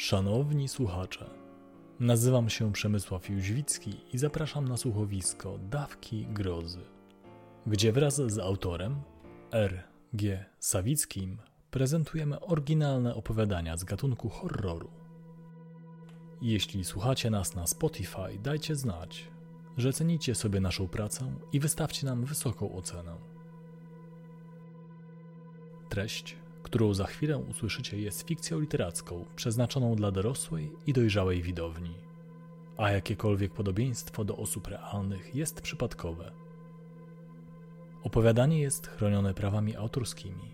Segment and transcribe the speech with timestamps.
[0.00, 1.30] Szanowni słuchacze,
[2.00, 6.80] nazywam się Przemysław Jóźwicki i zapraszam na słuchowisko Dawki Grozy,
[7.66, 9.02] gdzie wraz z autorem
[9.52, 9.82] R.
[10.12, 10.44] G.
[10.58, 11.38] Sawickim
[11.70, 14.90] prezentujemy oryginalne opowiadania z gatunku horroru.
[16.42, 19.28] Jeśli słuchacie nas na Spotify, dajcie znać,
[19.76, 23.16] że cenicie sobie naszą pracę i wystawcie nam wysoką ocenę.
[25.88, 26.36] Treść
[26.70, 31.94] którą za chwilę usłyszycie, jest fikcją literacką przeznaczoną dla dorosłej i dojrzałej widowni,
[32.76, 36.32] a jakiekolwiek podobieństwo do osób realnych jest przypadkowe.
[38.02, 40.50] Opowiadanie jest chronione prawami autorskimi.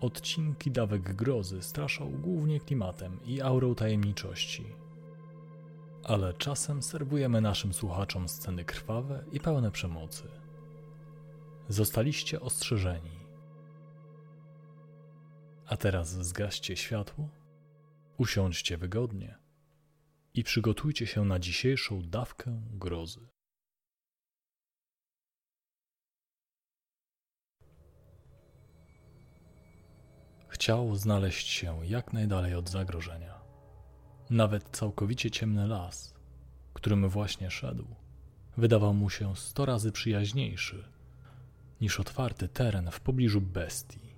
[0.00, 4.64] Odcinki dawek grozy straszą głównie klimatem i aurą tajemniczości.
[6.02, 10.28] Ale czasem serwujemy naszym słuchaczom sceny krwawe i pełne przemocy.
[11.68, 13.23] Zostaliście ostrzeżeni.
[15.66, 17.28] A teraz zgaście światło,
[18.16, 19.38] usiądźcie wygodnie
[20.34, 23.28] i przygotujcie się na dzisiejszą dawkę grozy.
[30.48, 33.40] Chciał znaleźć się jak najdalej od zagrożenia.
[34.30, 36.14] Nawet całkowicie ciemny las,
[36.74, 37.86] którym właśnie szedł,
[38.56, 40.84] wydawał mu się sto razy przyjaźniejszy
[41.80, 44.13] niż otwarty teren w pobliżu bestii.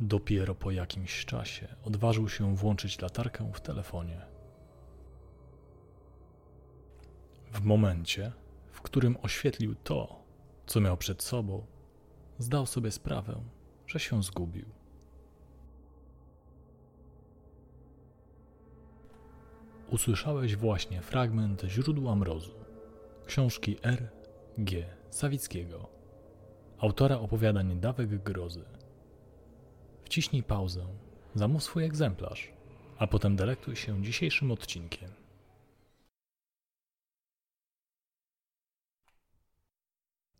[0.00, 4.20] Dopiero po jakimś czasie odważył się włączyć latarkę w telefonie.
[7.52, 8.32] W momencie,
[8.72, 10.22] w którym oświetlił to,
[10.66, 11.66] co miał przed sobą,
[12.38, 13.40] zdał sobie sprawę,
[13.86, 14.66] że się zgubił.
[19.90, 22.54] Usłyszałeś właśnie fragment Źródła Mrozu,
[23.26, 24.10] książki R.
[24.58, 24.86] G.
[25.10, 25.88] Sawickiego,
[26.78, 28.73] autora opowiadań Dawek Grozy.
[30.14, 30.86] Wciśnij pauzę,
[31.34, 32.52] zamów swój egzemplarz,
[32.98, 35.10] a potem delektuj się dzisiejszym odcinkiem.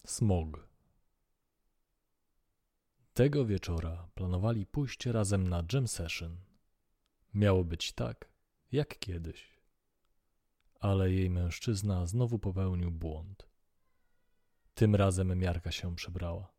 [0.06, 0.68] Smog.
[3.14, 6.36] Tego wieczora planowali pójść razem na jam session.
[7.34, 8.28] Miało być tak,
[8.72, 9.60] jak kiedyś.
[10.80, 13.46] Ale jej mężczyzna znowu popełnił błąd.
[14.74, 16.52] Tym razem miarka się przebrała.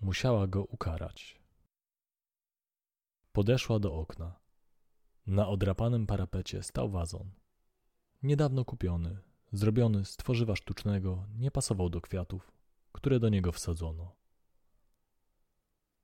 [0.00, 1.45] Musiała go ukarać.
[3.36, 4.40] Podeszła do okna.
[5.26, 7.30] Na odrapanym parapecie stał wazon.
[8.22, 9.18] Niedawno kupiony,
[9.52, 12.52] zrobiony z tworzywa sztucznego, nie pasował do kwiatów,
[12.92, 14.16] które do niego wsadzono.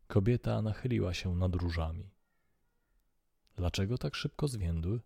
[0.06, 2.10] Kobieta nachyliła się nad różami.
[3.56, 5.00] Dlaczego tak szybko zwiędły?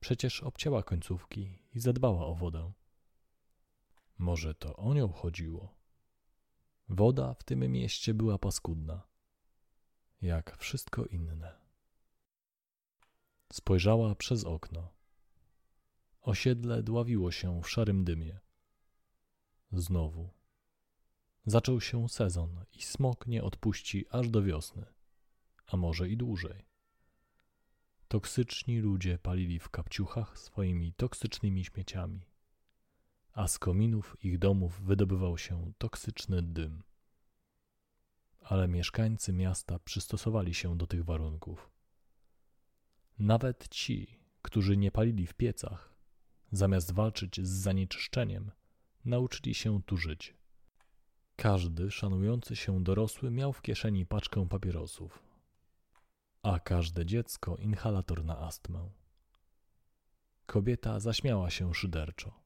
[0.00, 2.72] Przecież obcięła końcówki i zadbała o wodę.
[4.18, 5.74] Może to o nią chodziło.
[6.88, 9.13] Woda w tym mieście była paskudna
[10.22, 11.58] jak wszystko inne.
[13.52, 14.94] Spojrzała przez okno.
[16.20, 18.40] Osiedle dławiło się w szarym dymie.
[19.72, 20.30] Znowu.
[21.46, 24.84] Zaczął się sezon i smok nie odpuści aż do wiosny,
[25.66, 26.64] a może i dłużej.
[28.08, 32.26] Toksyczni ludzie palili w kapciuchach swoimi toksycznymi śmieciami,
[33.32, 36.82] a z kominów ich domów wydobywał się toksyczny dym
[38.44, 41.70] ale mieszkańcy miasta przystosowali się do tych warunków.
[43.18, 45.94] Nawet ci, którzy nie palili w piecach,
[46.52, 48.50] zamiast walczyć z zanieczyszczeniem,
[49.04, 50.34] nauczyli się tu żyć.
[51.36, 55.22] Każdy szanujący się dorosły miał w kieszeni paczkę papierosów,
[56.42, 58.90] a każde dziecko inhalator na astmę.
[60.46, 62.40] Kobieta zaśmiała się szyderczo.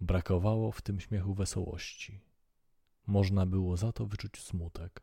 [0.00, 2.20] Brakowało w tym śmiechu wesołości.
[3.06, 5.02] Można było za to wyczuć smutek.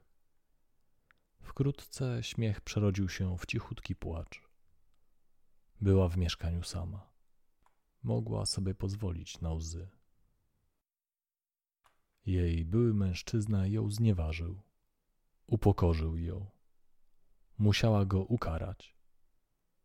[1.42, 4.42] Wkrótce śmiech przerodził się w cichutki płacz.
[5.82, 7.10] Była w mieszkaniu sama.
[8.04, 9.90] Mogła sobie pozwolić na łzy.
[12.26, 14.62] Jej były mężczyzna ją znieważył.
[15.48, 16.46] Upokorzył ją.
[17.58, 18.96] Musiała go ukarać.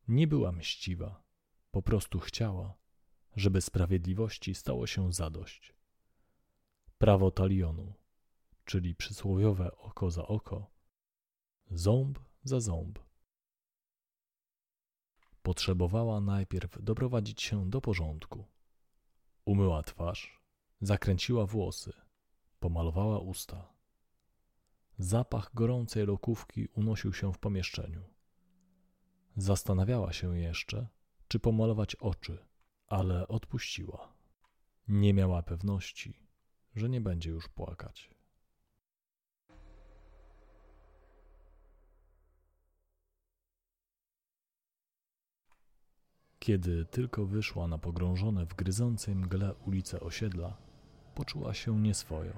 [0.09, 1.23] Nie była mściwa,
[1.71, 2.75] po prostu chciała,
[3.37, 5.75] żeby sprawiedliwości stało się zadość.
[6.99, 7.95] Prawo talionu
[8.65, 10.71] czyli przysłowiowe oko za oko,
[11.71, 12.99] ząb za ząb.
[15.43, 18.45] Potrzebowała najpierw doprowadzić się do porządku.
[19.45, 20.41] Umyła twarz,
[20.81, 21.93] zakręciła włosy,
[22.61, 23.75] pomalowała usta.
[24.99, 28.03] Zapach gorącej lokówki unosił się w pomieszczeniu.
[29.37, 30.89] Zastanawiała się jeszcze,
[31.29, 32.39] czy pomalować oczy,
[32.87, 34.15] ale odpuściła.
[34.89, 36.27] Nie miała pewności,
[36.75, 38.14] że nie będzie już płakać.
[46.45, 50.57] Kiedy tylko wyszła na pogrążone w gryzącej mgle ulice osiedla,
[51.15, 52.33] poczuła się nieswojo.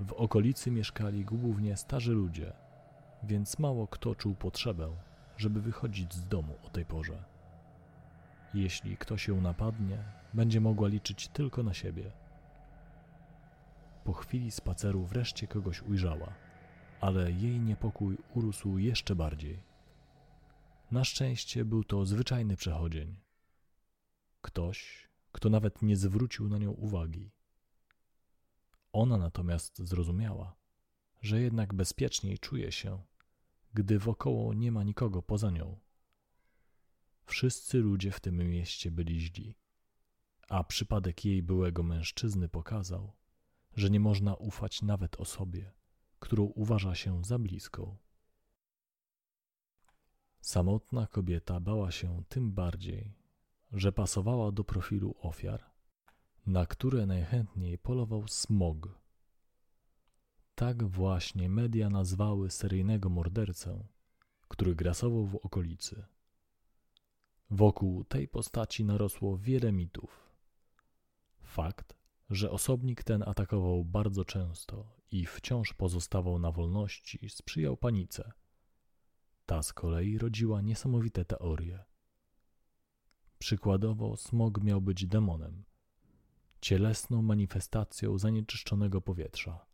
[0.00, 2.52] W okolicy mieszkali głównie starzy ludzie,
[3.22, 4.88] więc mało kto czuł potrzebę,
[5.36, 7.24] żeby wychodzić z domu o tej porze.
[8.54, 9.98] Jeśli ktoś ją napadnie,
[10.34, 12.12] będzie mogła liczyć tylko na siebie.
[14.04, 16.32] Po chwili spaceru wreszcie kogoś ujrzała,
[17.00, 19.75] ale jej niepokój urósł jeszcze bardziej.
[20.90, 23.20] Na szczęście był to zwyczajny przechodzień.
[24.40, 27.30] Ktoś, kto nawet nie zwrócił na nią uwagi.
[28.92, 30.56] Ona natomiast zrozumiała,
[31.22, 33.02] że jednak bezpieczniej czuje się,
[33.74, 35.80] gdy wokoło nie ma nikogo poza nią.
[37.24, 39.54] Wszyscy ludzie w tym mieście byli źli,
[40.48, 43.12] a przypadek jej byłego mężczyzny pokazał,
[43.76, 45.72] że nie można ufać nawet osobie,
[46.18, 47.96] którą uważa się za bliską.
[50.46, 53.12] Samotna kobieta bała się tym bardziej,
[53.72, 55.64] że pasowała do profilu ofiar,
[56.46, 58.98] na które najchętniej polował smog.
[60.54, 63.84] Tak właśnie media nazwały seryjnego mordercę,
[64.48, 66.04] który grasował w okolicy.
[67.50, 70.30] Wokół tej postaci narosło wiele mitów.
[71.42, 71.96] Fakt,
[72.30, 78.32] że osobnik ten atakował bardzo często i wciąż pozostawał na wolności, sprzyjał panice.
[79.46, 81.84] Ta z kolei rodziła niesamowite teorie.
[83.38, 85.64] Przykładowo, smog miał być demonem,
[86.60, 89.66] cielesną manifestacją zanieczyszczonego powietrza.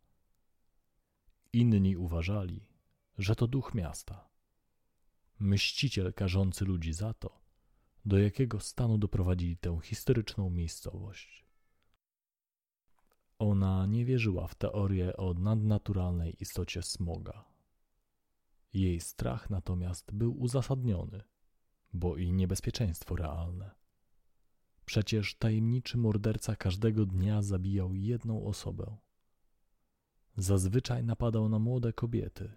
[1.53, 2.67] Inni uważali,
[3.17, 4.29] że to duch miasta,
[5.39, 7.41] mściciel karzący ludzi za to,
[8.05, 11.45] do jakiego stanu doprowadzili tę historyczną miejscowość.
[13.39, 17.52] Ona nie wierzyła w teorię o nadnaturalnej istocie smoga.
[18.73, 21.23] Jej strach natomiast był uzasadniony,
[21.93, 23.71] bo i niebezpieczeństwo realne.
[24.85, 28.97] Przecież tajemniczy morderca każdego dnia zabijał jedną osobę.
[30.37, 32.51] Zazwyczaj napadał na młode kobiety,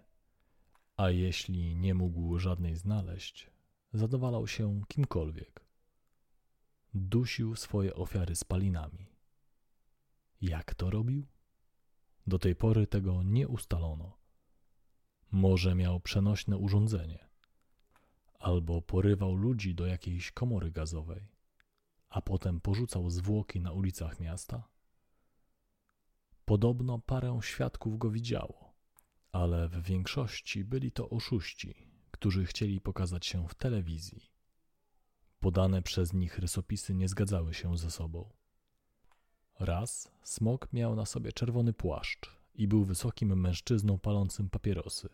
[0.95, 3.51] a jeśli nie mógł żadnej znaleźć,
[3.93, 5.65] zadowalał się kimkolwiek.
[6.93, 9.11] Dusił swoje ofiary spalinami.
[10.41, 11.27] Jak to robił?
[12.27, 14.17] Do tej pory tego nie ustalono.
[15.31, 17.27] Może miał przenośne urządzenie,
[18.39, 21.27] albo porywał ludzi do jakiejś komory gazowej,
[22.09, 24.67] a potem porzucał zwłoki na ulicach miasta?
[26.45, 28.73] Podobno parę świadków go widziało,
[29.31, 31.75] ale w większości byli to oszuści,
[32.11, 34.31] którzy chcieli pokazać się w telewizji.
[35.39, 38.29] Podane przez nich rysopisy nie zgadzały się ze sobą.
[39.59, 45.09] Raz smok miał na sobie czerwony płaszcz i był wysokim mężczyzną palącym papierosy.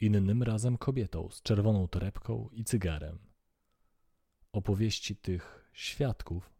[0.00, 3.18] Innym razem kobietą z czerwoną torebką i cygarem.
[4.52, 6.50] Opowieści tych świadków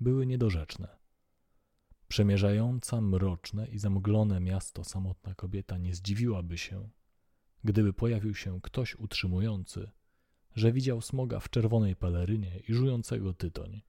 [0.00, 0.88] były niedorzeczne.
[2.08, 6.88] Przemierzająca mroczne i zamglone miasto samotna kobieta nie zdziwiłaby się,
[7.64, 9.90] gdyby pojawił się ktoś utrzymujący,
[10.56, 13.82] że widział smoga w czerwonej pelerynie i żującego tytoń.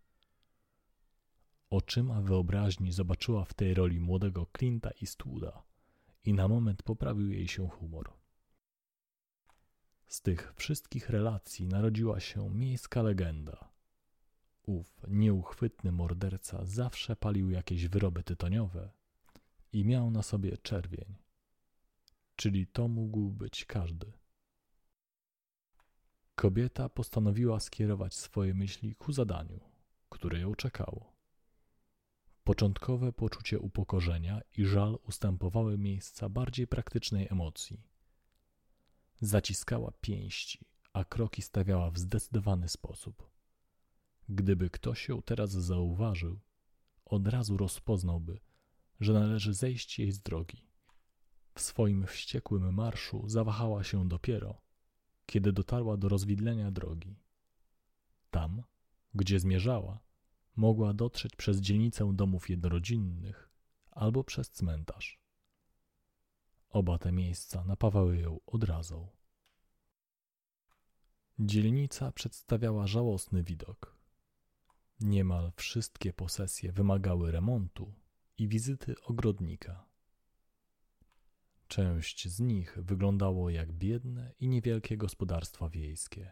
[1.76, 5.64] Oczyma wyobraźni zobaczyła w tej roli młodego Clint'a i Stwooda
[6.24, 8.14] i na moment poprawił jej się humor.
[10.08, 13.70] Z tych wszystkich relacji narodziła się miejska legenda.
[14.66, 18.92] Ów nieuchwytny morderca zawsze palił jakieś wyroby tytoniowe
[19.74, 21.16] i miał na sobie czerwień
[22.36, 24.12] czyli to mógł być każdy.
[26.36, 29.60] Kobieta postanowiła skierować swoje myśli ku zadaniu,
[30.10, 31.15] które ją czekało.
[32.46, 37.84] Początkowe poczucie upokorzenia i żal ustępowały miejsca bardziej praktycznej emocji.
[39.22, 43.30] Zaciskała pięści, a kroki stawiała w zdecydowany sposób.
[44.30, 46.40] Gdyby ktoś ją teraz zauważył,
[47.06, 48.40] od razu rozpoznałby,
[49.00, 50.68] że należy zejść jej z drogi.
[51.56, 54.62] W swoim wściekłym marszu zawahała się dopiero,
[55.26, 57.20] kiedy dotarła do rozwidlenia drogi.
[58.32, 58.64] Tam,
[59.14, 60.00] gdzie zmierzała,
[60.56, 63.50] mogła dotrzeć przez dzielnicę domów jednorodzinnych
[63.92, 65.20] albo przez cmentarz.
[66.70, 69.08] Oba te miejsca napawały ją odrazą.
[71.40, 73.98] Dzielnica przedstawiała żałosny widok.
[75.00, 77.94] Niemal wszystkie posesje wymagały remontu
[78.38, 79.86] i wizyty ogrodnika.
[81.68, 86.32] Część z nich wyglądało jak biedne i niewielkie gospodarstwa wiejskie,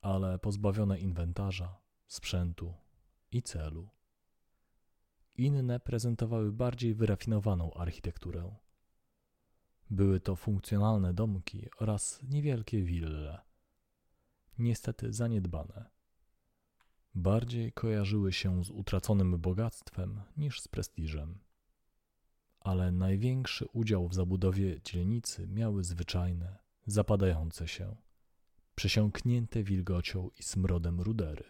[0.00, 2.83] ale pozbawione inwentarza, sprzętu
[3.34, 3.88] i celu.
[5.36, 8.54] Inne prezentowały bardziej wyrafinowaną architekturę.
[9.90, 13.40] Były to funkcjonalne domki oraz niewielkie wille,
[14.58, 15.90] niestety zaniedbane.
[17.14, 21.38] bardziej kojarzyły się z utraconym bogactwem niż z prestiżem.
[22.60, 27.96] Ale największy udział w zabudowie dzielnicy miały zwyczajne, zapadające się,
[28.74, 31.44] przesiąknięte wilgocią i smrodem rudery.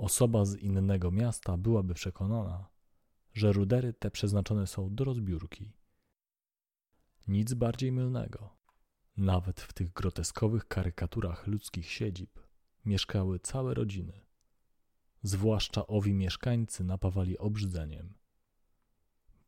[0.00, 2.68] Osoba z innego miasta byłaby przekonana,
[3.32, 5.72] że rudery te przeznaczone są do rozbiórki.
[7.28, 8.56] Nic bardziej mylnego.
[9.16, 12.40] Nawet w tych groteskowych karykaturach ludzkich siedzib
[12.84, 14.12] mieszkały całe rodziny.
[15.22, 18.14] Zwłaszcza owi mieszkańcy napawali obrzydzeniem.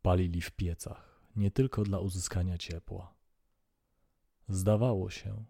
[0.03, 3.15] Palili w piecach, nie tylko dla uzyskania ciepła.
[4.49, 5.45] Zdawało się,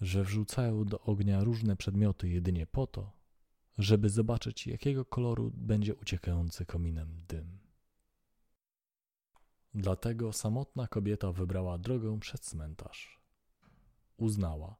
[0.00, 3.17] że wrzucają do ognia różne przedmioty jedynie po to,
[3.78, 7.58] żeby zobaczyć, jakiego koloru będzie uciekający kominem dym.
[9.74, 13.20] Dlatego samotna kobieta wybrała drogę przez cmentarz.
[14.16, 14.76] Uznała,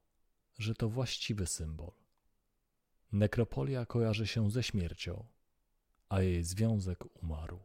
[0.59, 1.93] że to właściwy symbol.
[3.13, 5.27] Nekropolia kojarzy się ze śmiercią,
[6.09, 7.59] a jej związek umarł.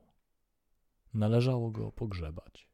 [1.14, 2.70] Należało go pogrzebać.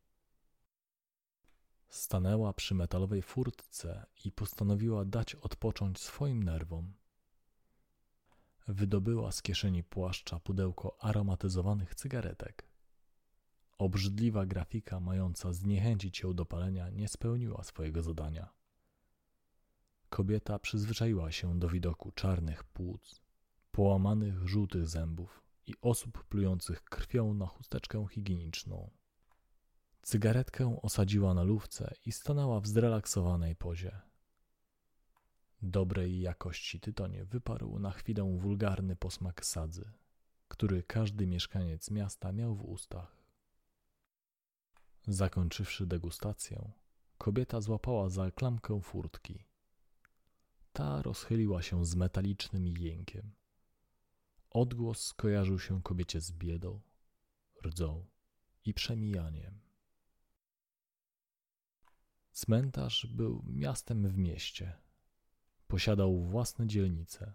[1.89, 6.93] Stanęła przy metalowej furtce i postanowiła dać odpocząć swoim nerwom.
[8.71, 12.67] Wydobyła z kieszeni płaszcza pudełko aromatyzowanych cygaretek.
[13.77, 18.49] Obrzydliwa grafika, mająca zniechęcić ją do palenia, nie spełniła swojego zadania.
[20.09, 23.21] Kobieta przyzwyczaiła się do widoku czarnych płuc,
[23.71, 28.89] połamanych żółtych zębów i osób plujących krwią na chusteczkę higieniczną.
[30.01, 34.08] Cygaretkę osadziła na lówce i stanęła w zrelaksowanej pozie.
[35.61, 39.91] Dobrej jakości tytonie wyparł na chwilę wulgarny posmak sadzy,
[40.47, 43.15] który każdy mieszkaniec miasta miał w ustach.
[45.07, 46.71] Zakończywszy degustację,
[47.17, 49.43] kobieta złapała za klamkę furtki.
[50.73, 53.31] Ta rozchyliła się z metalicznym jękiem.
[54.49, 56.81] Odgłos skojarzył się kobiecie z biedą,
[57.65, 58.05] rdzą
[58.65, 59.59] i przemijaniem.
[62.31, 64.88] Cmentarz był miastem w mieście.
[65.69, 67.33] Posiadał własne dzielnice.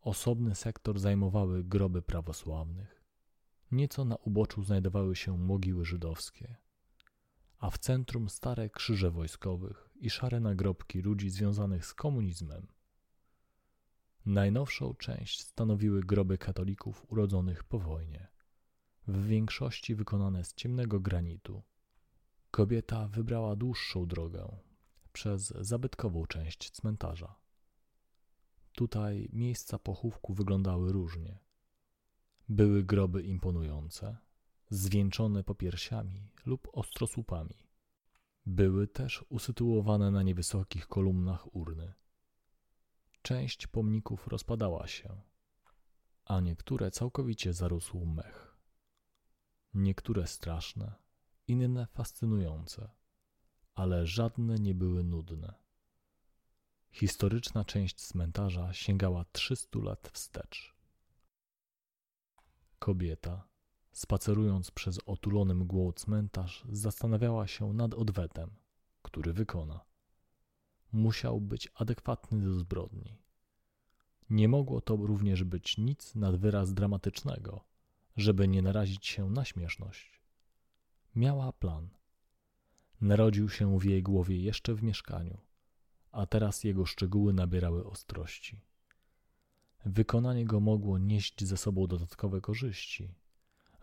[0.00, 3.04] Osobny sektor zajmowały groby prawosławnych.
[3.72, 6.56] Nieco na uboczu znajdowały się mogiły żydowskie,
[7.58, 12.66] a w centrum stare krzyże wojskowych i szare nagrobki ludzi związanych z komunizmem.
[14.26, 18.28] Najnowszą część stanowiły groby katolików urodzonych po wojnie,
[19.06, 21.62] w większości wykonane z ciemnego granitu.
[22.50, 24.69] Kobieta wybrała dłuższą drogę
[25.10, 27.34] przez zabytkową część cmentarza.
[28.72, 31.38] Tutaj miejsca pochówku wyglądały różnie.
[32.48, 34.16] Były groby imponujące,
[34.70, 37.70] zwieńczone popiersiami lub ostrosłupami.
[38.46, 41.92] Były też usytuowane na niewysokich kolumnach urny.
[43.22, 45.20] Część pomników rozpadała się,
[46.24, 48.56] a niektóre całkowicie zarósł mech.
[49.74, 50.94] Niektóre straszne,
[51.48, 52.90] inne fascynujące,
[53.74, 55.54] ale żadne nie były nudne.
[56.92, 60.74] Historyczna część cmentarza sięgała 300 lat wstecz.
[62.78, 63.48] Kobieta,
[63.92, 68.50] spacerując przez otulony mgłą cmentarz, zastanawiała się nad odwetem,
[69.02, 69.80] który wykona.
[70.92, 73.18] Musiał być adekwatny do zbrodni.
[74.30, 77.64] Nie mogło to również być nic nad wyraz dramatycznego,
[78.16, 80.20] żeby nie narazić się na śmieszność.
[81.14, 81.99] Miała plan.
[83.00, 85.38] Narodził się w jej głowie jeszcze w mieszkaniu,
[86.12, 88.60] a teraz jego szczegóły nabierały ostrości.
[89.84, 93.14] Wykonanie go mogło nieść ze sobą dodatkowe korzyści,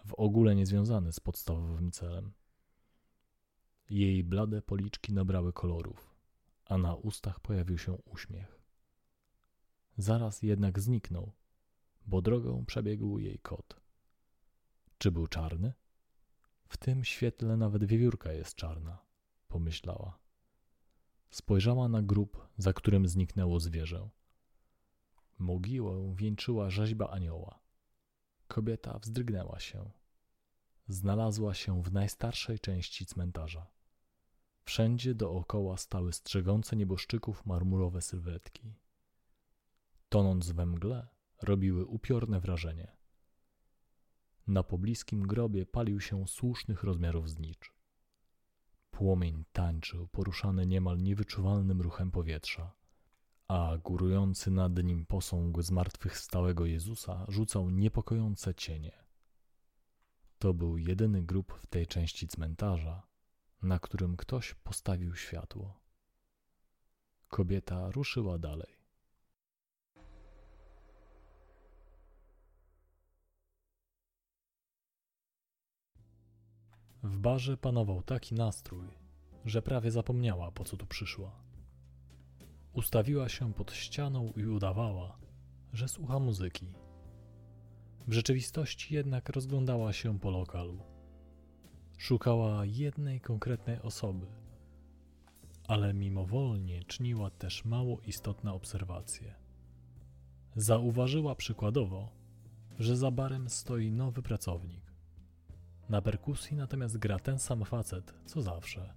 [0.06, 2.34] w ogóle niezwiązane z podstawowym celem.
[3.90, 6.16] Jej blade policzki nabrały kolorów,
[6.66, 8.62] a na ustach pojawił się uśmiech.
[9.98, 11.32] Zaraz jednak zniknął,
[12.06, 13.80] bo drogą przebiegł jej kot.
[14.98, 15.74] Czy był czarny?
[16.68, 19.07] W tym świetle nawet wiewiórka jest czarna,
[19.48, 20.20] pomyślała.
[21.30, 24.10] Spojrzała na grób, za którym zniknęło zwierzę.
[25.40, 27.60] Mogiłę wieńczyła rzeźba anioła.
[28.48, 29.92] Kobieta wzdrygnęła się.
[30.88, 33.68] Znalazła się w najstarszej części cmentarza.
[34.64, 38.76] Wszędzie dookoła stały strzegące nieboszczyków marmurowe sylwetki.
[40.10, 41.08] Tonąc we mgle,
[41.42, 42.92] robiły upiorne wrażenie.
[44.48, 47.77] Na pobliskim grobie palił się słusznych rozmiarów znicz.
[48.92, 52.74] Płomień tańczył, poruszany niemal niewyczuwalnym ruchem powietrza,
[53.48, 58.92] a górujący nad nim posąg zmartwychwstałego Jezusa rzucał niepokojące cienie.
[60.40, 63.08] To był jedyny grób w tej części cmentarza,
[63.62, 65.80] na którym ktoś postawił światło.
[67.28, 68.77] Kobieta ruszyła dalej.
[77.08, 78.88] W barze panował taki nastrój,
[79.46, 81.32] że prawie zapomniała, po co tu przyszła.
[82.74, 85.18] Ustawiła się pod ścianą i udawała,
[85.74, 86.74] że słucha muzyki.
[88.08, 90.80] W rzeczywistości jednak rozglądała się po lokalu.
[91.98, 94.28] Szukała jednej konkretnej osoby,
[95.68, 99.36] ale mimowolnie czyniła też mało istotne obserwacje.
[100.56, 102.10] Zauważyła przykładowo,
[102.80, 104.87] że za barem stoi nowy pracownik.
[105.90, 108.94] Na perkusji natomiast gra ten sam facet, co zawsze.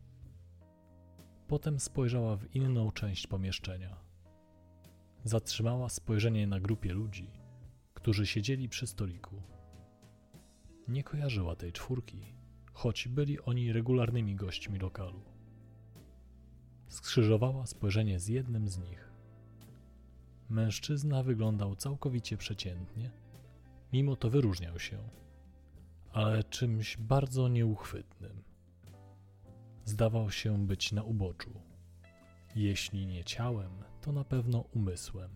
[1.48, 3.96] Potem spojrzała w inną część pomieszczenia.
[5.24, 7.30] Zatrzymała spojrzenie na grupie ludzi,
[7.94, 9.42] którzy siedzieli przy stoliku.
[10.88, 12.34] Nie kojarzyła tej czwórki,
[12.72, 15.22] choć byli oni regularnymi gośćmi lokalu.
[16.88, 19.12] Skrzyżowała spojrzenie z jednym z nich.
[20.48, 23.10] Mężczyzna wyglądał całkowicie przeciętnie,
[23.92, 24.98] mimo to wyróżniał się,
[26.12, 28.42] ale czymś bardzo nieuchwytnym.
[29.84, 31.50] Zdawał się być na uboczu.
[32.56, 35.30] Jeśli nie ciałem, to na pewno umysłem.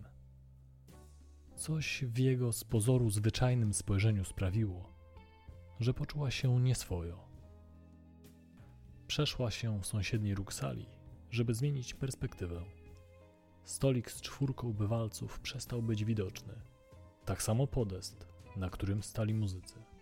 [1.55, 4.93] Coś w jego z pozoru zwyczajnym spojrzeniu sprawiło,
[5.79, 7.27] że poczuła się nieswojo.
[9.07, 10.85] Przeszła się w sąsiedni róg sali,
[11.31, 12.61] żeby zmienić perspektywę.
[13.63, 16.53] Stolik z czwórką bywalców przestał być widoczny.
[17.25, 19.94] Tak samo podest, na którym stali muzycy.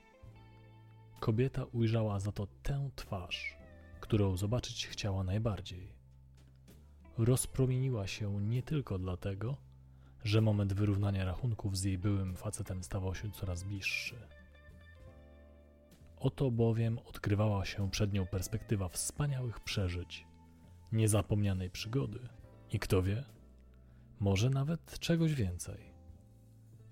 [1.24, 3.58] Kobieta ujrzała za to tę twarz,
[4.00, 5.94] którą zobaczyć chciała najbardziej.
[7.18, 9.58] Rozpromieniła się nie tylko dlatego,
[10.24, 14.15] że moment wyrównania rachunków z jej byłym facetem stawał się coraz bliższy.
[16.18, 20.27] Oto bowiem odkrywała się przed nią perspektywa wspaniałych przeżyć,
[20.92, 22.20] niezapomnianej przygody
[22.72, 23.24] i kto wie,
[24.20, 25.94] może nawet czegoś więcej.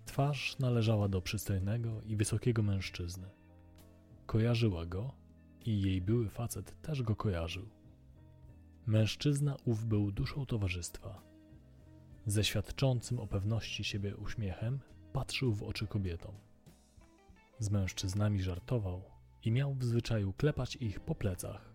[0.05, 3.40] Twarz należała do przystojnego i wysokiego mężczyzny.
[4.31, 5.13] Kojarzyła go
[5.65, 7.69] i jej były facet też go kojarzył.
[8.85, 11.21] Mężczyzna ów był duszą towarzystwa.
[12.25, 14.79] Ze świadczącym o pewności siebie uśmiechem
[15.13, 16.35] patrzył w oczy kobietom.
[17.59, 19.01] Z mężczyznami żartował
[19.43, 21.73] i miał w zwyczaju klepać ich po plecach.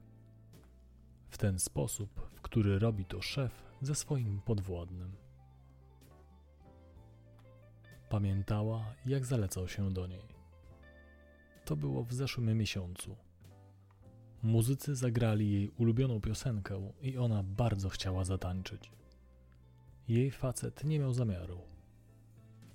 [1.28, 5.12] W ten sposób, w który robi to szef ze swoim podwładnym.
[8.08, 10.35] Pamiętała, jak zalecał się do niej.
[11.66, 13.16] To było w zeszłym miesiącu.
[14.42, 18.90] Muzycy zagrali jej ulubioną piosenkę i ona bardzo chciała zatańczyć.
[20.08, 21.60] Jej facet nie miał zamiaru.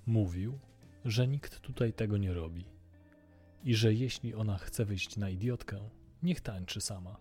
[0.06, 0.58] Mówił,
[1.04, 2.64] że nikt tutaj tego nie robi
[3.64, 5.78] i że jeśli ona chce wyjść na idiotkę,
[6.22, 7.16] niech tańczy sama.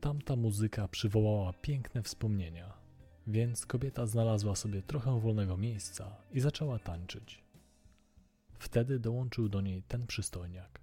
[0.00, 2.72] Tamta muzyka przywołała piękne wspomnienia,
[3.26, 7.47] więc kobieta znalazła sobie trochę wolnego miejsca i zaczęła tańczyć.
[8.58, 10.80] Wtedy dołączył do niej ten przystojniak.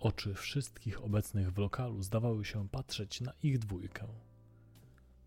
[0.00, 4.08] Oczy wszystkich obecnych w lokalu zdawały się patrzeć na ich dwójkę.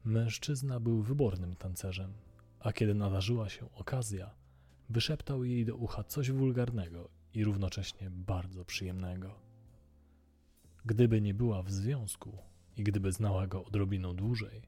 [0.03, 2.13] Mężczyzna był wybornym tancerzem,
[2.59, 4.31] a kiedy nadarzyła się okazja,
[4.89, 9.35] wyszeptał jej do ucha coś wulgarnego i równocześnie bardzo przyjemnego.
[10.85, 12.37] Gdyby nie była w związku
[12.77, 14.61] i gdyby znała go odrobinę dłużej,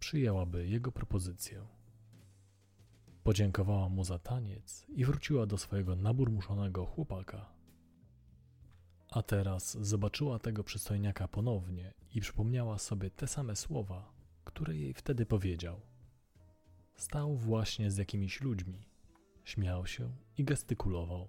[0.00, 1.75] przyjęłaby jego propozycję.
[3.26, 7.52] Podziękowała mu za taniec i wróciła do swojego naburmuszonego chłopaka.
[9.10, 14.12] A teraz zobaczyła tego przystojniaka ponownie i przypomniała sobie te same słowa,
[14.44, 15.80] które jej wtedy powiedział.
[16.96, 18.88] Stał właśnie z jakimiś ludźmi,
[19.44, 21.28] śmiał się i gestykulował.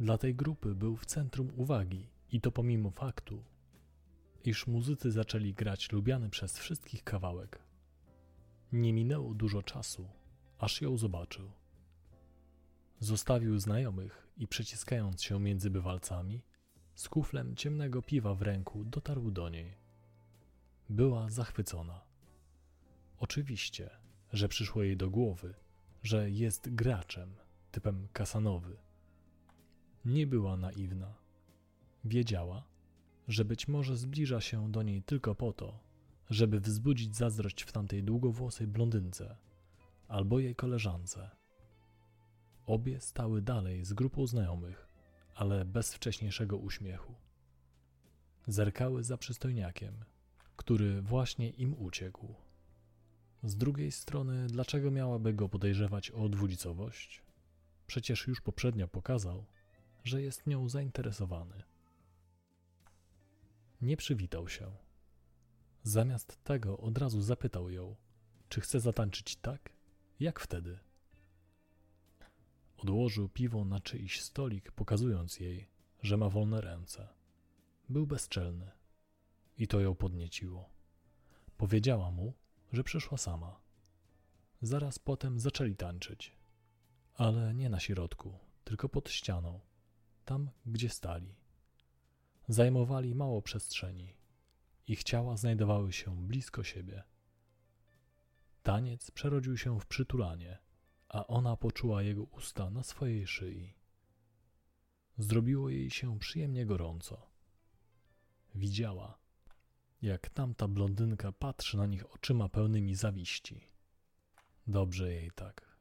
[0.00, 3.44] Dla tej grupy był w centrum uwagi i to pomimo faktu,
[4.44, 7.62] iż muzycy zaczęli grać lubiany przez wszystkich kawałek.
[8.72, 10.08] Nie minęło dużo czasu,
[10.58, 11.50] aż ją zobaczył.
[13.00, 16.42] Zostawił znajomych i przeciskając się między bywalcami,
[16.94, 19.74] z kuflem ciemnego piwa w ręku dotarł do niej.
[20.88, 22.00] Była zachwycona.
[23.18, 23.90] Oczywiście,
[24.32, 25.54] że przyszło jej do głowy,
[26.02, 27.36] że jest graczem
[27.70, 28.76] typem kasanowy.
[30.04, 31.14] Nie była naiwna.
[32.04, 32.64] Wiedziała,
[33.28, 35.80] że być może zbliża się do niej tylko po to,
[36.30, 39.36] żeby wzbudzić zazdrość w tamtej długowłosej blondynce
[40.08, 41.30] albo jej koleżance.
[42.66, 44.88] Obie stały dalej z grupą znajomych,
[45.34, 47.14] ale bez wcześniejszego uśmiechu.
[48.46, 50.04] Zerkały za przystojniakiem,
[50.56, 52.34] który właśnie im uciekł.
[53.42, 57.22] Z drugiej strony, dlaczego miałaby go podejrzewać o dwulicowość?
[57.86, 59.44] Przecież już poprzednio pokazał,
[60.04, 61.62] że jest nią zainteresowany.
[63.80, 64.72] Nie przywitał się.
[65.82, 67.96] Zamiast tego od razu zapytał ją,
[68.48, 69.75] czy chce zatańczyć tak,
[70.20, 70.78] jak wtedy.
[72.76, 75.68] Odłożył piwo na czyjś stolik, pokazując jej,
[76.02, 77.08] że ma wolne ręce.
[77.88, 78.70] Był bezczelny
[79.58, 80.70] i to ją podnieciło.
[81.56, 82.34] Powiedziała mu,
[82.72, 83.60] że przyszła sama.
[84.62, 86.36] Zaraz potem zaczęli tańczyć,
[87.14, 89.60] ale nie na środku, tylko pod ścianą,
[90.24, 91.34] tam gdzie stali.
[92.48, 94.16] Zajmowali mało przestrzeni.
[94.86, 97.02] Ich ciała znajdowały się blisko siebie.
[98.66, 100.58] Taniec przerodził się w przytulanie,
[101.08, 103.74] a ona poczuła jego usta na swojej szyi.
[105.18, 107.30] Zrobiło jej się przyjemnie gorąco.
[108.54, 109.18] Widziała,
[110.02, 113.60] jak tamta blondynka patrzy na nich oczyma pełnymi zawiści.
[114.66, 115.76] Dobrze jej tak.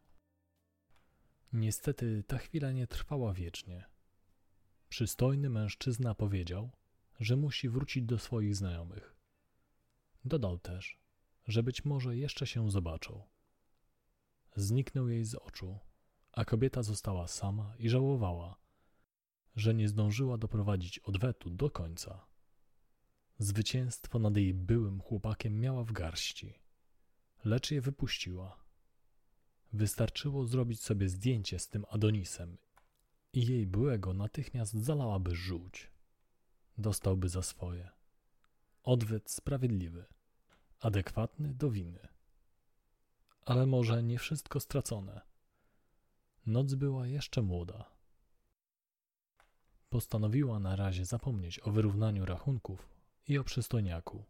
[1.54, 3.86] Niestety ta chwila nie trwała wiecznie.
[4.90, 6.72] Przystojny mężczyzna powiedział,
[7.20, 9.16] że musi wrócić do swoich znajomych.
[10.26, 11.05] Dodał też,
[11.48, 13.24] że być może jeszcze się zobaczą.
[14.56, 15.80] Zniknął jej z oczu,
[16.32, 18.58] a kobieta została sama i żałowała,
[19.56, 22.26] że nie zdążyła doprowadzić odwetu do końca.
[23.40, 26.54] Zwycięstwo nad jej byłym chłopakiem miała w garści,
[27.46, 28.66] lecz je wypuściła.
[29.74, 32.58] Wystarczyło zrobić sobie zdjęcie z tym Adonisem
[33.34, 35.92] i jej byłego natychmiast zalałaby żółć.
[36.78, 37.90] Dostałby za swoje.
[38.84, 40.06] Odwet sprawiedliwy,
[40.80, 42.08] adekwatny do winy.
[43.46, 45.22] Ale może nie wszystko stracone.
[46.46, 47.96] Noc była jeszcze młoda.
[49.90, 52.90] Postanowiła na razie zapomnieć o wyrównaniu rachunków
[53.28, 54.26] i o przystojniaku.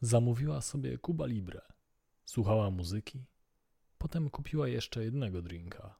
[0.00, 1.60] Zamówiła sobie Cuba Libre,
[2.24, 3.24] słuchała muzyki,
[3.98, 5.98] potem kupiła jeszcze jednego drinka.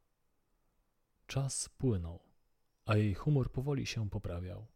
[1.27, 2.21] Czas płynął,
[2.85, 4.67] a jej humor powoli się poprawiał.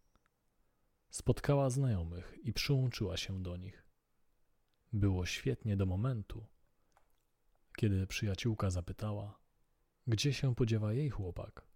[1.10, 3.85] Spotkała znajomych i przyłączyła się do nich.
[4.96, 6.46] Było świetnie do momentu,
[7.76, 9.38] kiedy przyjaciółka zapytała,
[10.06, 11.66] gdzie się podziewa jej chłopak.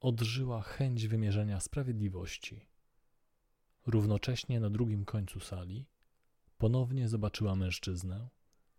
[0.00, 2.66] Odżyła chęć wymierzenia sprawiedliwości.
[3.86, 5.86] Równocześnie na drugim końcu sali
[6.58, 8.28] ponownie zobaczyła mężczyznę,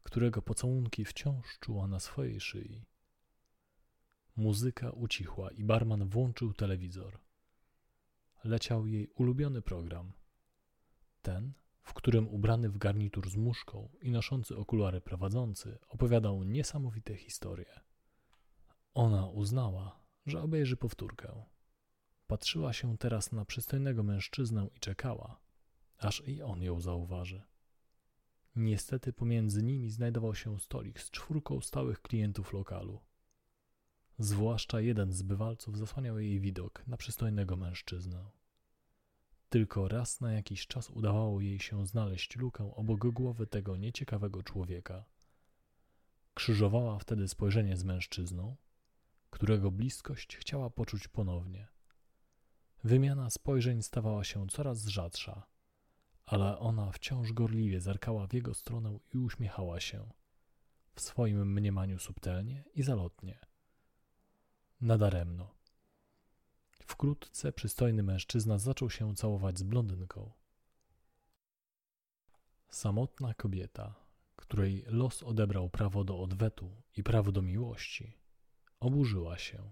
[0.04, 2.86] którego pocałunki wciąż czuła na swojej szyi.
[4.36, 7.20] Muzyka ucichła i barman włączył telewizor.
[8.44, 10.12] Leciał jej ulubiony program.
[11.22, 17.80] Ten, w którym ubrany w garnitur z muszką i noszący okulary prowadzący opowiadał niesamowite historie.
[18.94, 21.46] Ona uznała, że obejrzy powtórkę.
[22.28, 25.42] Patrzyła się teraz na przystojnego mężczyznę i czekała,
[25.98, 27.44] aż i on ją zauważy.
[28.56, 33.00] Niestety pomiędzy nimi znajdował się stolik z czwórką stałych klientów lokalu.
[34.20, 38.26] Zwłaszcza jeden z bywalców zasłaniał jej widok na przystojnego mężczyznę.
[39.54, 45.06] Tylko raz na jakiś czas udawało jej się znaleźć lukę obok głowy tego nieciekawego człowieka.
[46.34, 48.56] Krzyżowała wtedy spojrzenie z mężczyzną,
[49.30, 51.68] którego bliskość chciała poczuć ponownie.
[52.84, 55.48] Wymiana spojrzeń stawała się coraz rzadsza,
[56.26, 60.10] ale ona wciąż gorliwie zerkała w jego stronę i uśmiechała się,
[60.96, 63.40] w swoim mniemaniu subtelnie i zalotnie.
[64.82, 65.63] Nadaremno.
[66.94, 70.32] Wkrótce przystojny mężczyzna zaczął się całować z blondynką.
[72.70, 73.96] Samotna kobieta,
[74.36, 78.18] której los odebrał prawo do odwetu i prawo do miłości,
[78.80, 79.72] oburzyła się.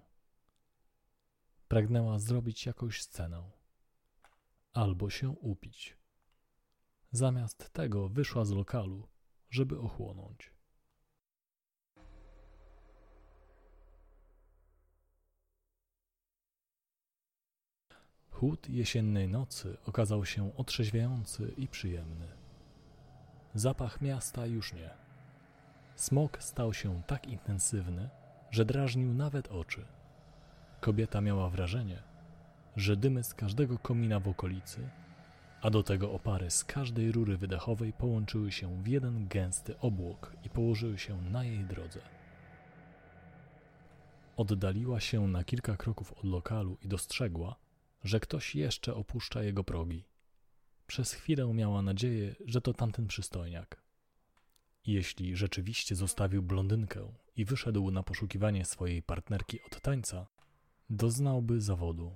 [1.68, 3.52] Pragnęła zrobić jakąś scenę
[4.74, 5.98] albo się upić.
[7.12, 9.08] Zamiast tego wyszła z lokalu,
[9.50, 10.51] żeby ochłonąć.
[18.42, 22.28] Chłód jesiennej nocy okazał się otrzeźwiający i przyjemny.
[23.54, 24.90] Zapach miasta już nie.
[25.96, 28.10] Smok stał się tak intensywny,
[28.52, 29.86] że drażnił nawet oczy.
[30.80, 32.04] Kobieta miała wrażenie,
[32.76, 34.90] że dymy z każdego komina w okolicy,
[35.62, 40.50] a do tego opary z każdej rury wydechowej połączyły się w jeden gęsty obłok i
[40.50, 42.00] położyły się na jej drodze.
[44.38, 47.56] Oddaliła się na kilka kroków od lokalu i dostrzegła,
[48.04, 50.06] że ktoś jeszcze opuszcza jego progi.
[50.88, 53.84] Przez chwilę miała nadzieję, że to tamten przystojniak.
[54.86, 60.28] Jeśli rzeczywiście zostawił blondynkę i wyszedł na poszukiwanie swojej partnerki od tańca,
[60.90, 62.12] doznałby zawodu.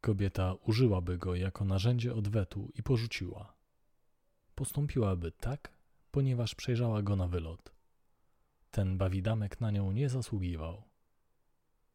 [0.00, 3.56] Kobieta użyłaby go jako narzędzie odwetu i porzuciła.
[4.54, 5.72] Postąpiłaby tak,
[6.10, 7.74] ponieważ przejrzała go na wylot.
[8.70, 10.82] Ten bawidamek na nią nie zasługiwał.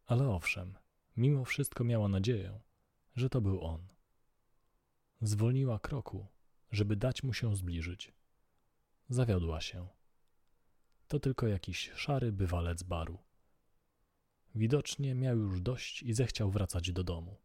[0.06, 0.78] Ale owszem,
[1.18, 2.60] mimo wszystko miała nadzieję,
[3.16, 3.88] że to był on.
[5.22, 6.28] Zwolniła kroku,
[6.72, 8.14] żeby dać mu się zbliżyć.
[9.10, 9.88] Zawiodła się.
[11.08, 13.20] To tylko jakiś szary bywalec baru.
[14.56, 17.38] Widocznie miał już dość i zechciał wracać do domu.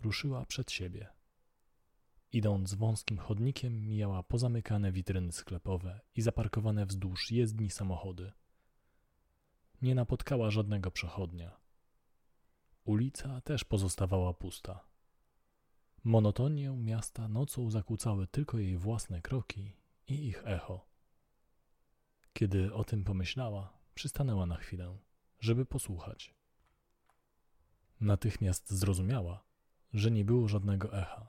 [0.00, 1.08] Ruszyła przed siebie.
[2.32, 8.32] Idąc wąskim chodnikiem, mijała pozamykane witryny sklepowe i zaparkowane wzdłuż jezdni samochody.
[9.82, 11.65] Nie napotkała żadnego przechodnia.
[12.86, 14.84] Ulica też pozostawała pusta.
[16.04, 19.72] Monotonię miasta nocą zakłócały tylko jej własne kroki
[20.08, 20.86] i ich echo.
[22.32, 24.98] Kiedy o tym pomyślała, przystanęła na chwilę,
[25.40, 26.34] żeby posłuchać.
[28.00, 29.44] Natychmiast zrozumiała,
[29.92, 31.26] że nie było żadnego echa.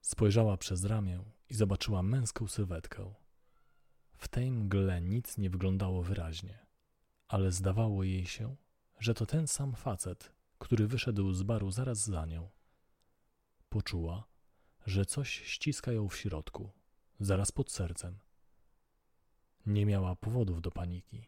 [0.00, 3.14] Spojrzała przez ramię i zobaczyła męską sylwetkę.
[4.12, 6.66] W tej mgle nic nie wyglądało wyraźnie,
[7.28, 8.56] ale zdawało jej się,
[8.98, 12.50] że to ten sam facet, który wyszedł z baru zaraz za nią.
[13.68, 14.28] Poczuła,
[14.86, 16.70] że coś ściska ją w środku,
[17.20, 18.18] zaraz pod sercem.
[19.66, 21.26] Nie miała powodów do paniki.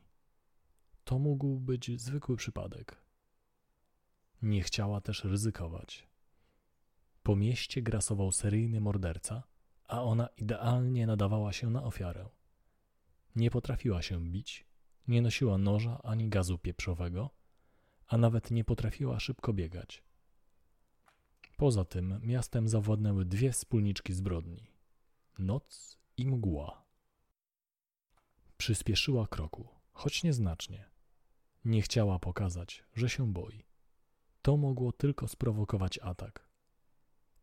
[1.04, 3.02] To mógł być zwykły przypadek.
[4.42, 6.08] Nie chciała też ryzykować.
[7.22, 9.42] Po mieście grasował seryjny morderca,
[9.84, 12.28] a ona idealnie nadawała się na ofiarę.
[13.36, 14.66] Nie potrafiła się bić,
[15.08, 17.43] nie nosiła noża ani gazu pieprzowego,
[18.06, 20.02] a nawet nie potrafiła szybko biegać.
[21.56, 24.74] Poza tym miastem zawładnęły dwie wspólniczki zbrodni
[25.38, 26.84] noc i mgła.
[28.56, 30.90] Przyspieszyła kroku, choć nieznacznie.
[31.64, 33.64] Nie chciała pokazać, że się boi.
[34.42, 36.48] To mogło tylko sprowokować atak.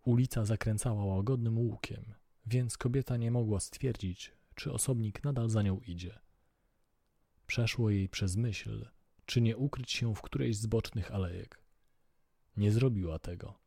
[0.06, 2.14] Ulica zakręcała łagodnym łukiem,
[2.46, 6.20] więc kobieta nie mogła stwierdzić, czy osobnik nadal za nią idzie.
[7.48, 8.90] Przeszło jej przez myśl,
[9.26, 11.62] czy nie ukryć się w którejś z bocznych alejek.
[12.58, 13.60] Nie zrobiła tego.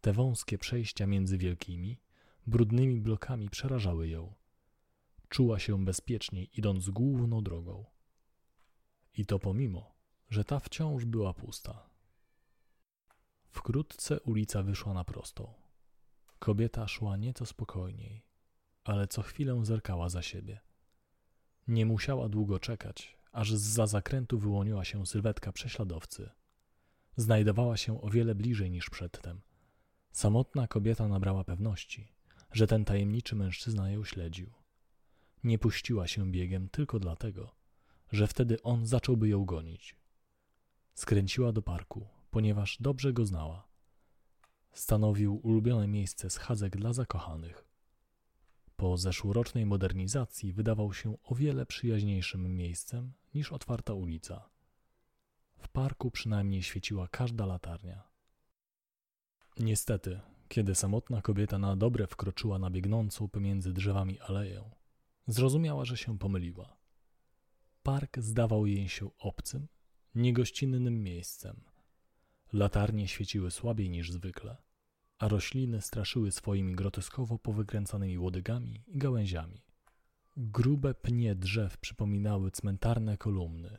[0.00, 2.00] Te wąskie przejścia między wielkimi,
[2.46, 4.34] brudnymi blokami przerażały ją.
[5.28, 7.84] Czuła się bezpieczniej idąc główną drogą.
[9.14, 9.94] I to pomimo,
[10.30, 11.90] że ta wciąż była pusta.
[13.50, 15.54] Wkrótce ulica wyszła na prostą.
[16.38, 18.26] Kobieta szła nieco spokojniej,
[18.84, 20.60] ale co chwilę zerkała za siebie.
[21.68, 26.30] Nie musiała długo czekać, aż z za zakrętu wyłoniła się sylwetka prześladowcy.
[27.16, 29.40] Znajdowała się o wiele bliżej niż przedtem.
[30.12, 32.12] Samotna kobieta nabrała pewności,
[32.52, 34.52] że ten tajemniczy mężczyzna ją śledził.
[35.44, 37.54] Nie puściła się biegiem tylko dlatego,
[38.12, 39.96] że wtedy on zacząłby ją gonić.
[40.94, 43.68] Skręciła do parku, ponieważ dobrze go znała.
[44.72, 47.71] Stanowił ulubione miejsce schadzek dla zakochanych.
[48.82, 54.48] Po zeszłorocznej modernizacji wydawał się o wiele przyjaźniejszym miejscem niż otwarta ulica.
[55.58, 58.02] W parku przynajmniej świeciła każda latarnia.
[59.58, 64.70] Niestety, kiedy samotna kobieta na dobre wkroczyła na biegnącą pomiędzy drzewami aleję,
[65.26, 66.76] zrozumiała, że się pomyliła.
[67.82, 69.68] Park zdawał jej się obcym,
[70.14, 71.64] niegościnnym miejscem.
[72.52, 74.56] Latarnie świeciły słabiej niż zwykle,
[75.22, 79.64] a rośliny straszyły swoimi groteskowo powykręcanymi łodygami i gałęziami.
[80.36, 83.78] Grube pnie drzew przypominały cmentarne kolumny,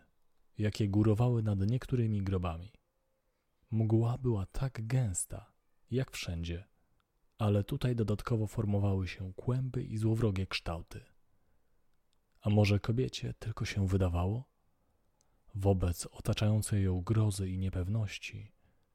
[0.57, 2.73] jakie górowały nad niektórymi grobami.
[3.71, 5.53] Mgła była tak gęsta,
[5.91, 6.67] jak wszędzie,
[7.37, 11.05] ale tutaj dodatkowo formowały się kłęby i złowrogie kształty.
[12.41, 14.49] A może kobiecie tylko się wydawało?
[15.55, 18.51] Wobec otaczającej ją grozy i niepewności,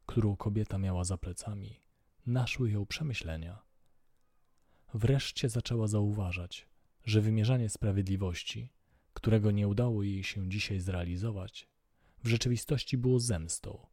[0.06, 1.87] którą kobieta miała za plecami,
[2.26, 3.62] naszły ją przemyślenia.
[4.94, 6.68] Wreszcie zaczęła zauważać,
[7.04, 8.72] że wymierzanie sprawiedliwości,
[9.14, 11.68] którego nie udało jej się dzisiaj zrealizować,
[12.24, 13.86] w rzeczywistości było zemstą,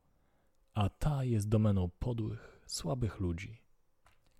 [0.73, 3.61] a ta jest domeną podłych, słabych ludzi.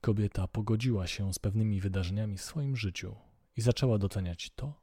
[0.02, 3.16] Kobieta pogodziła się z pewnymi wydarzeniami w swoim życiu
[3.58, 4.82] i zaczęła doceniać to,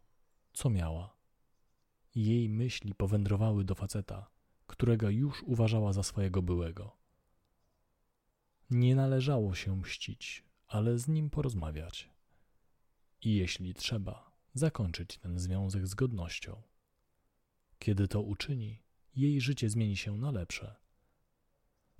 [0.53, 1.17] co miała.
[2.15, 4.31] Jej myśli powędrowały do faceta,
[4.67, 7.02] którego już uważała za swojego byłego.
[8.70, 12.11] Nie należało się mścić, ale z nim porozmawiać.
[13.22, 16.62] I jeśli trzeba, zakończyć ten związek z godnością.
[17.79, 18.83] Kiedy to uczyni,
[19.14, 20.77] jej życie zmieni się na lepsze.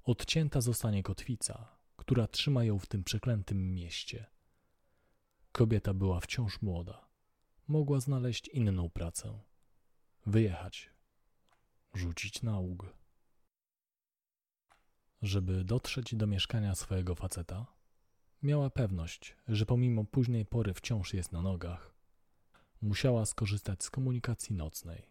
[0.05, 4.27] Odcięta zostanie kotwica, która trzyma ją w tym przeklętym mieście.
[5.53, 7.13] Kobieta była wciąż młoda
[7.69, 9.41] mogła znaleźć inną pracę,
[10.27, 10.91] wyjechać,
[11.95, 13.02] rzucić nauk.
[15.23, 17.67] Żeby dotrzeć do mieszkania swojego faceta,
[18.43, 21.95] miała pewność, że pomimo późnej pory wciąż jest na nogach,
[22.81, 25.07] musiała skorzystać z komunikacji nocnej.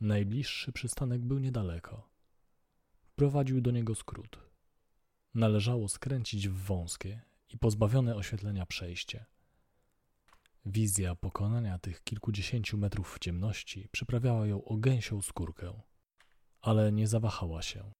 [0.00, 2.08] Najbliższy przystanek był niedaleko.
[3.16, 4.38] Prowadził do niego skrót.
[5.34, 9.24] Należało skręcić w wąskie i pozbawione oświetlenia przejście.
[10.66, 15.80] Wizja pokonania tych kilkudziesięciu metrów w ciemności przyprawiała ją o gęsią skórkę.
[16.60, 17.92] ale nie zawahała się.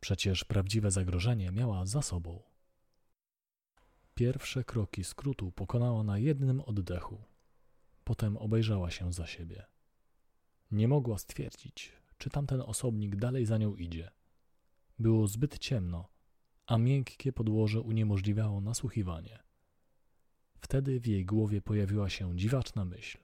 [0.00, 2.42] Przecież prawdziwe zagrożenie miała za sobą.
[4.14, 7.24] Pierwsze kroki skrótu pokonała na jednym oddechu.
[8.04, 9.66] Potem obejrzała się za siebie.
[10.70, 14.10] Nie mogła stwierdzić, czy tamten osobnik dalej za nią idzie.
[14.98, 16.08] Było zbyt ciemno,
[16.66, 19.38] a miękkie podłoże uniemożliwiało nasłuchiwanie.
[20.60, 23.18] Wtedy w jej głowie pojawiła się dziwaczna myśl.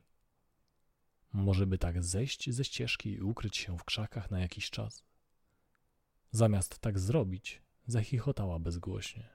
[1.32, 5.04] Może by tak zejść ze ścieżki i ukryć się w krzakach na jakiś czas?
[6.35, 9.29] Zamiast tak zrobić, zachichotała bezgłośnie.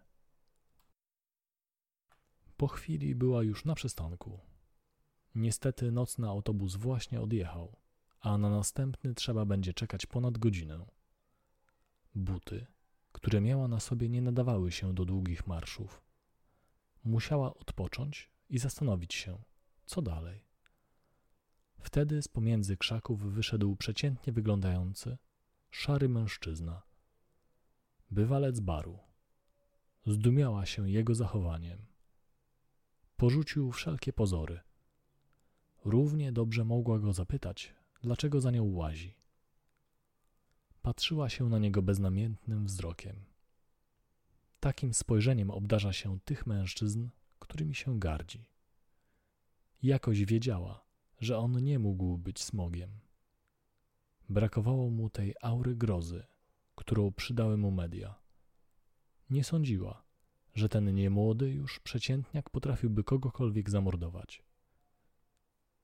[2.58, 4.40] Po chwili była już na przystanku.
[5.36, 7.76] Niestety nocny autobus właśnie odjechał,
[8.20, 10.86] a na następny trzeba będzie czekać ponad godzinę.
[12.16, 12.68] Buty,
[13.12, 16.04] które miała na sobie, nie nadawały się do długich marszów.
[17.04, 19.44] Musiała odpocząć i zastanowić się,
[19.86, 20.46] co dalej.
[21.80, 25.18] Wtedy z pomiędzy krzaków wyszedł przeciętnie wyglądający,
[25.70, 26.89] szary mężczyzna.
[28.12, 29.00] Bywalec baru.
[30.06, 31.86] Zdumiała się jego zachowaniem.
[33.18, 34.60] Porzucił wszelkie pozory.
[35.86, 39.16] Równie dobrze mogła go zapytać, dlaczego za nią łazi.
[40.82, 43.26] Patrzyła się na niego beznamiętnym wzrokiem.
[44.60, 48.46] Takim spojrzeniem obdarza się tych mężczyzn, którymi się gardzi.
[49.84, 50.86] Jakoś wiedziała,
[51.20, 52.90] że on nie mógł być smogiem.
[54.30, 56.24] Brakowało mu tej aury grozy,
[56.80, 58.16] którą przydały mu media.
[59.30, 60.04] Nie sądziła,
[60.56, 64.44] że ten niemłody już przeciętniak potrafiłby kogokolwiek zamordować.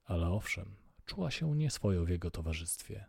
[0.04, 3.06] Ale owszem, czuła się nieswojo w jego towarzystwie.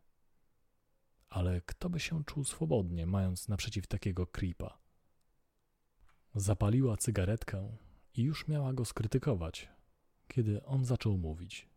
[1.28, 4.78] Ale kto by się czuł swobodnie, mając naprzeciw takiego creepa?
[6.34, 7.76] Zapaliła cygaretkę
[8.14, 9.68] i już miała go skrytykować,
[10.28, 11.68] kiedy on zaczął mówić.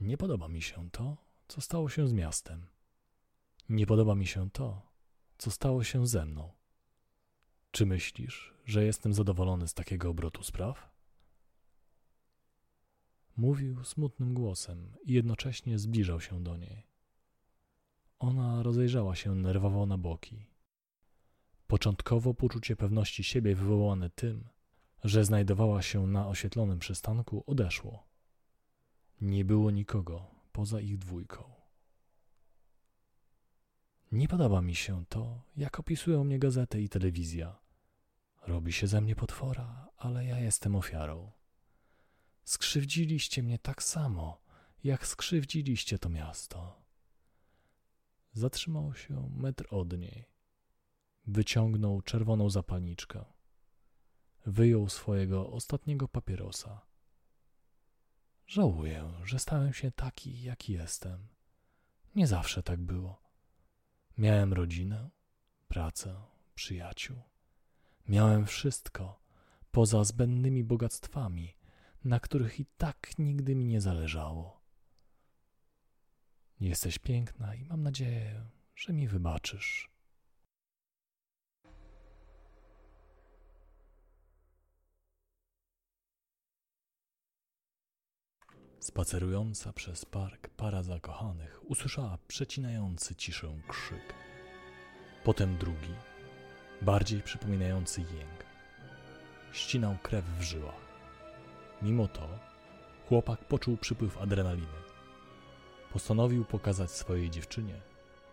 [0.00, 1.16] Nie podoba mi się to,
[1.48, 2.66] co stało się z miastem.
[3.70, 4.82] Nie podoba mi się to,
[5.38, 6.52] co stało się ze mną.
[7.70, 10.90] Czy myślisz, że jestem zadowolony z takiego obrotu spraw?
[13.36, 16.86] Mówił smutnym głosem i jednocześnie zbliżał się do niej.
[18.18, 20.46] Ona rozejrzała się nerwowo na boki.
[21.66, 24.48] Początkowo poczucie pewności siebie wywołane tym,
[25.04, 28.06] że znajdowała się na oświetlonym przystanku, odeszło.
[29.20, 31.59] Nie było nikogo poza ich dwójką.
[34.12, 37.58] Nie podoba mi się to, jak opisują mnie gazety i telewizja.
[38.46, 41.32] Robi się ze mnie potwora, ale ja jestem ofiarą.
[42.44, 44.42] Skrzywdziliście mnie tak samo,
[44.84, 46.82] jak skrzywdziliście to miasto.
[48.32, 50.24] Zatrzymał się metr od niej.
[51.26, 53.24] Wyciągnął czerwoną zapalniczkę.
[54.46, 56.80] Wyjął swojego ostatniego papierosa.
[58.46, 61.28] Żałuję, że stałem się taki, jaki jestem.
[62.14, 63.29] Nie zawsze tak było.
[64.20, 65.10] Miałem rodzinę,
[65.68, 66.16] pracę,
[66.54, 67.22] przyjaciół.
[68.08, 69.22] Miałem wszystko,
[69.70, 71.56] poza zbędnymi bogactwami,
[72.04, 74.60] na których i tak nigdy mi nie zależało.
[76.60, 79.89] Jesteś piękna i mam nadzieję, że mi wybaczysz.
[88.80, 94.14] Spacerująca przez park para zakochanych usłyszała przecinający ciszę krzyk.
[95.24, 95.94] Potem drugi,
[96.82, 98.44] bardziej przypominający jęk.
[99.52, 100.90] Ścinał krew w żyłach.
[101.82, 102.28] Mimo to
[103.08, 104.80] chłopak poczuł przypływ adrenaliny.
[105.92, 107.80] Postanowił pokazać swojej dziewczynie,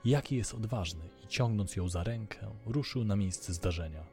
[0.05, 4.03] jaki jest odważny i ciągnąc ją za rękę, ruszył na miejsce zdarzenia.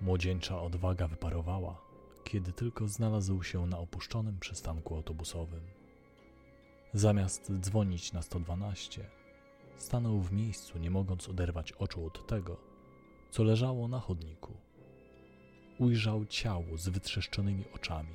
[0.00, 1.89] Młodzieńcza odwaga wyparowała,
[2.30, 5.60] kiedy tylko znalazł się na opuszczonym przystanku autobusowym.
[6.94, 9.10] Zamiast dzwonić na 112,
[9.76, 12.56] stanął w miejscu, nie mogąc oderwać oczu od tego,
[13.30, 14.52] co leżało na chodniku.
[15.78, 18.14] Ujrzał ciało z wytrzeszczonymi oczami,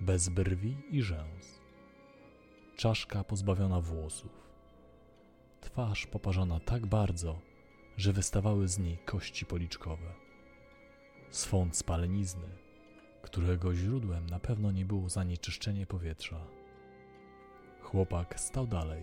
[0.00, 1.60] bez brwi i rzęs.
[2.76, 4.48] Czaszka pozbawiona włosów.
[5.60, 7.40] Twarz poparzona tak bardzo,
[7.96, 10.14] że wystawały z niej kości policzkowe.
[11.30, 12.67] Swąd spalenizny,
[13.22, 16.40] którego źródłem na pewno nie było zanieczyszczenie powietrza.
[17.80, 19.02] Chłopak stał dalej,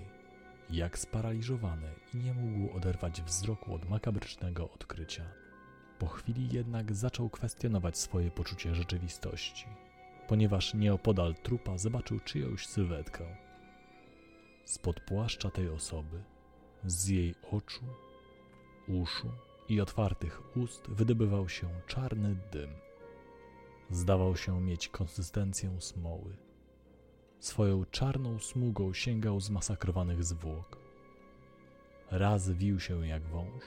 [0.70, 5.24] jak sparaliżowany i nie mógł oderwać wzroku od makabrycznego odkrycia.
[6.00, 9.66] Po chwili jednak zaczął kwestionować swoje poczucie rzeczywistości,
[10.28, 13.36] ponieważ nieopodal trupa zobaczył czyjąś sylwetkę.
[14.66, 16.24] Spod płaszcza tej osoby,
[16.86, 17.86] z jej oczu,
[18.88, 19.32] uszu
[19.70, 22.85] i otwartych ust wydobywał się czarny dym.
[23.92, 26.38] Zdawał się mieć konsystencję smoły.
[27.40, 30.78] swoją czarną smugą sięgał zmasakrowanych zwłok.
[32.12, 33.64] Raz wił się jak wąż,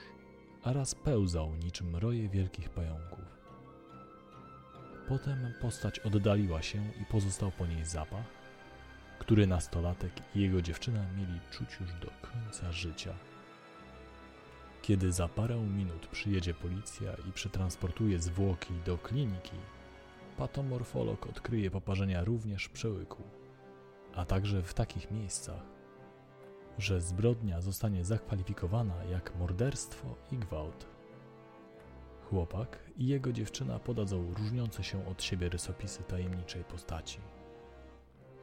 [0.62, 3.24] a raz pełzał niczym roje wielkich pająków.
[5.08, 8.26] Potem postać oddaliła się i pozostał po niej zapach,
[9.18, 13.14] który nastolatek i jego dziewczyna mieli czuć już do końca życia.
[14.82, 19.56] Kiedy za parę minut przyjedzie policja i przetransportuje zwłoki do kliniki,
[20.38, 23.22] patomorfolog odkryje poparzenia również przełyku,
[24.14, 25.62] a także w takich miejscach,
[26.78, 30.86] że zbrodnia zostanie zakwalifikowana jak morderstwo i gwałt.
[32.30, 37.20] Chłopak i jego dziewczyna podadzą różniące się od siebie rysopisy tajemniczej postaci.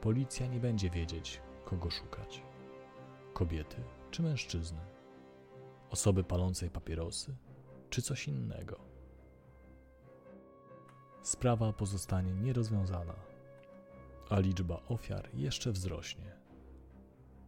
[0.02, 2.44] Policja nie będzie wiedzieć, kogo szukać:
[3.34, 3.78] kobiety
[4.12, 4.82] czy mężczyzny,
[5.90, 7.36] osoby palącej papierosy
[7.90, 8.95] czy coś innego.
[11.26, 13.16] Sprawa pozostanie nierozwiązana,
[14.30, 16.32] a liczba ofiar jeszcze wzrośnie.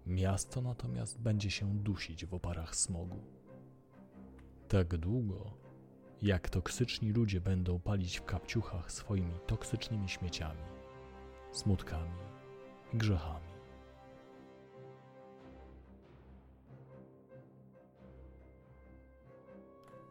[0.06, 3.20] Miasto natomiast będzie się dusić w oparach smogu.
[4.68, 5.54] Tak długo,
[6.22, 10.64] jak toksyczni ludzie będą palić w kapciuchach swoimi toksycznymi śmieciami,
[11.52, 12.20] smutkami
[12.94, 13.48] i grzechami.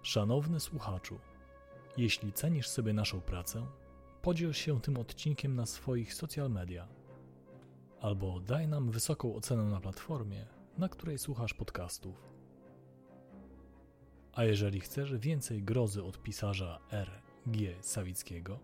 [0.02, 1.18] Szanowny słuchaczu,
[1.96, 3.66] jeśli cenisz sobie naszą pracę,
[4.22, 6.88] podziel się tym odcinkiem na swoich social media
[8.00, 10.46] albo daj nam wysoką ocenę na platformie,
[10.78, 12.28] na której słuchasz podcastów.
[14.32, 17.22] A jeżeli chcesz więcej grozy od pisarza R.
[17.46, 17.74] G.
[17.80, 18.58] Sawickiego,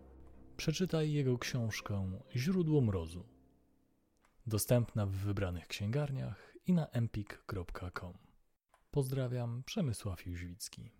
[0.57, 3.25] przeczytaj jego książkę Źródło mrozu.
[4.47, 8.13] Dostępna w wybranych księgarniach i na empik.com.
[8.91, 10.91] Pozdrawiam, Przemysław Jóźwicki.